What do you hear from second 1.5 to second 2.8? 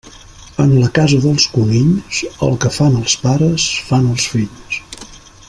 conills, el que